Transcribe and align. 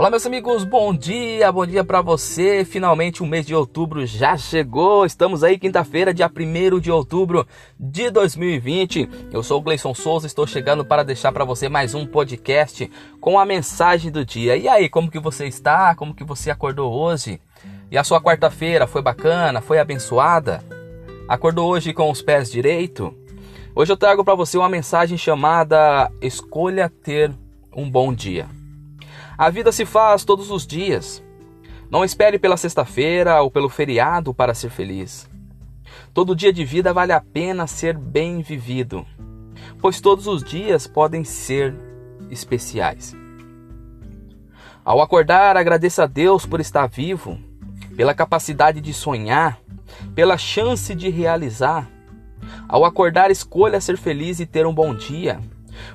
Olá, 0.00 0.08
meus 0.08 0.24
amigos, 0.24 0.64
bom 0.64 0.94
dia, 0.94 1.52
bom 1.52 1.66
dia 1.66 1.84
para 1.84 2.00
você. 2.00 2.64
Finalmente 2.64 3.22
o 3.22 3.26
mês 3.26 3.44
de 3.44 3.54
outubro 3.54 4.06
já 4.06 4.34
chegou. 4.34 5.04
Estamos 5.04 5.44
aí, 5.44 5.58
quinta-feira, 5.58 6.14
dia 6.14 6.26
1 6.26 6.80
de 6.80 6.90
outubro 6.90 7.46
de 7.78 8.08
2020. 8.08 9.28
Eu 9.30 9.42
sou 9.42 9.58
o 9.58 9.60
Gleison 9.60 9.92
Souza, 9.92 10.26
estou 10.26 10.46
chegando 10.46 10.86
para 10.86 11.02
deixar 11.02 11.32
para 11.32 11.44
você 11.44 11.68
mais 11.68 11.92
um 11.94 12.06
podcast 12.06 12.90
com 13.20 13.38
a 13.38 13.44
mensagem 13.44 14.10
do 14.10 14.24
dia. 14.24 14.56
E 14.56 14.66
aí, 14.66 14.88
como 14.88 15.10
que 15.10 15.18
você 15.18 15.46
está? 15.46 15.94
Como 15.94 16.14
que 16.14 16.24
você 16.24 16.50
acordou 16.50 16.90
hoje? 16.90 17.38
E 17.90 17.98
a 17.98 18.02
sua 18.02 18.22
quarta-feira 18.22 18.86
foi 18.86 19.02
bacana? 19.02 19.60
Foi 19.60 19.78
abençoada? 19.78 20.64
Acordou 21.28 21.68
hoje 21.68 21.92
com 21.92 22.10
os 22.10 22.22
pés 22.22 22.50
direito? 22.50 23.14
Hoje 23.76 23.92
eu 23.92 23.98
trago 23.98 24.24
para 24.24 24.34
você 24.34 24.56
uma 24.56 24.66
mensagem 24.66 25.18
chamada 25.18 26.10
Escolha 26.22 26.88
ter 26.88 27.30
um 27.76 27.90
bom 27.90 28.14
dia. 28.14 28.48
A 29.40 29.48
vida 29.48 29.72
se 29.72 29.86
faz 29.86 30.22
todos 30.22 30.50
os 30.50 30.66
dias. 30.66 31.24
Não 31.90 32.04
espere 32.04 32.38
pela 32.38 32.58
sexta-feira 32.58 33.40
ou 33.40 33.50
pelo 33.50 33.70
feriado 33.70 34.34
para 34.34 34.52
ser 34.52 34.68
feliz. 34.68 35.30
Todo 36.12 36.36
dia 36.36 36.52
de 36.52 36.62
vida 36.62 36.92
vale 36.92 37.10
a 37.10 37.22
pena 37.22 37.66
ser 37.66 37.96
bem 37.96 38.42
vivido, 38.42 39.06
pois 39.80 39.98
todos 39.98 40.26
os 40.26 40.44
dias 40.44 40.86
podem 40.86 41.24
ser 41.24 41.74
especiais. 42.30 43.16
Ao 44.84 45.00
acordar, 45.00 45.56
agradeça 45.56 46.02
a 46.02 46.06
Deus 46.06 46.44
por 46.44 46.60
estar 46.60 46.86
vivo, 46.86 47.38
pela 47.96 48.12
capacidade 48.12 48.78
de 48.78 48.92
sonhar, 48.92 49.58
pela 50.14 50.36
chance 50.36 50.94
de 50.94 51.08
realizar. 51.08 51.90
Ao 52.68 52.84
acordar, 52.84 53.30
escolha 53.30 53.80
ser 53.80 53.96
feliz 53.96 54.38
e 54.38 54.44
ter 54.44 54.66
um 54.66 54.74
bom 54.74 54.94
dia. 54.94 55.40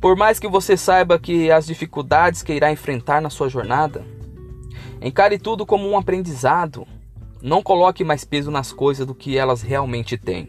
Por 0.00 0.16
mais 0.16 0.38
que 0.38 0.48
você 0.48 0.76
saiba 0.76 1.18
que 1.18 1.50
as 1.50 1.66
dificuldades 1.66 2.42
que 2.42 2.52
irá 2.52 2.70
enfrentar 2.72 3.20
na 3.20 3.30
sua 3.30 3.48
jornada, 3.48 4.04
encare 5.00 5.38
tudo 5.38 5.66
como 5.66 5.88
um 5.88 5.96
aprendizado. 5.96 6.86
Não 7.42 7.62
coloque 7.62 8.04
mais 8.04 8.24
peso 8.24 8.50
nas 8.50 8.72
coisas 8.72 9.06
do 9.06 9.14
que 9.14 9.36
elas 9.36 9.62
realmente 9.62 10.18
têm. 10.18 10.48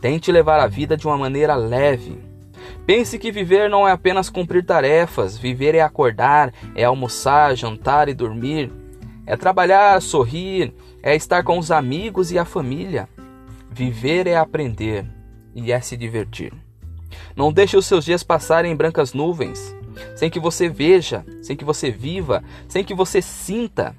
Tente 0.00 0.32
levar 0.32 0.58
a 0.60 0.66
vida 0.66 0.96
de 0.96 1.06
uma 1.06 1.18
maneira 1.18 1.54
leve. 1.54 2.18
Pense 2.86 3.18
que 3.18 3.30
viver 3.30 3.68
não 3.68 3.86
é 3.86 3.92
apenas 3.92 4.30
cumprir 4.30 4.64
tarefas, 4.64 5.36
viver 5.36 5.74
é 5.74 5.82
acordar, 5.82 6.52
é 6.74 6.84
almoçar, 6.84 7.54
jantar 7.54 8.08
e 8.08 8.14
dormir, 8.14 8.72
é 9.26 9.36
trabalhar, 9.36 10.00
sorrir, 10.00 10.74
é 11.02 11.14
estar 11.14 11.44
com 11.44 11.58
os 11.58 11.70
amigos 11.70 12.32
e 12.32 12.38
a 12.38 12.44
família. 12.44 13.08
Viver 13.70 14.26
é 14.26 14.36
aprender 14.36 15.06
e 15.54 15.70
é 15.70 15.80
se 15.80 15.96
divertir. 15.96 16.52
Não 17.36 17.52
deixe 17.52 17.76
os 17.76 17.86
seus 17.86 18.04
dias 18.04 18.22
passarem 18.22 18.72
em 18.72 18.76
brancas 18.76 19.12
nuvens, 19.12 19.74
sem 20.16 20.30
que 20.30 20.40
você 20.40 20.68
veja, 20.68 21.24
sem 21.42 21.56
que 21.56 21.64
você 21.64 21.90
viva, 21.90 22.42
sem 22.68 22.84
que 22.84 22.94
você 22.94 23.20
sinta. 23.20 23.94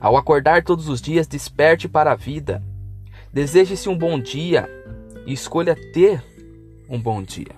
Ao 0.00 0.16
acordar 0.16 0.62
todos 0.62 0.88
os 0.88 1.00
dias, 1.00 1.26
desperte 1.26 1.88
para 1.88 2.12
a 2.12 2.16
vida. 2.16 2.62
Deseje-se 3.32 3.88
um 3.88 3.96
bom 3.96 4.18
dia 4.18 4.68
e 5.26 5.32
escolha 5.32 5.76
ter 5.92 6.22
um 6.88 7.00
bom 7.00 7.22
dia. 7.22 7.54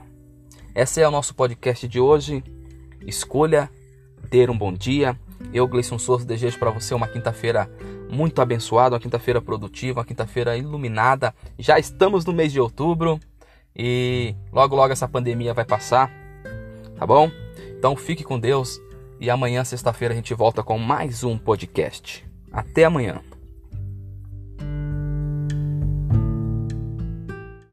Esse 0.75 1.01
é 1.01 1.09
o 1.09 1.11
nosso 1.11 1.35
podcast 1.35 1.87
de 1.87 2.01
hoje. 2.01 2.43
Escolha 3.07 3.71
ter 4.31 4.51
um 4.51 4.57
bom 4.57 4.73
dia. 4.73 5.17
Eu, 5.53 5.67
Gleison 5.67 5.99
Souza, 5.99 6.25
desejo 6.25 6.59
para 6.59 6.71
você 6.71 6.95
uma 6.95 7.09
quinta-feira 7.09 7.71
muito 8.11 8.41
abençoada, 8.43 8.95
uma 8.95 9.01
quinta-feira 9.01 9.41
produtiva, 9.41 10.01
uma 10.01 10.05
quinta-feira 10.05 10.57
iluminada. 10.57 11.35
Já 11.59 11.79
estamos 11.79 12.25
no 12.25 12.33
mês 12.33 12.53
de 12.53 12.61
outubro. 12.61 13.21
E 13.83 14.35
logo, 14.53 14.77
logo 14.77 14.93
essa 14.93 15.09
pandemia 15.09 15.55
vai 15.55 15.65
passar, 15.65 16.13
tá 16.99 17.07
bom? 17.07 17.31
Então 17.79 17.97
fique 17.97 18.23
com 18.23 18.39
Deus 18.39 18.79
e 19.19 19.31
amanhã, 19.31 19.65
sexta-feira, 19.65 20.13
a 20.13 20.17
gente 20.17 20.35
volta 20.35 20.63
com 20.63 20.77
mais 20.77 21.25
um 21.25 21.39
podcast. 21.39 22.23
Até 22.53 22.85
amanhã. 22.85 23.23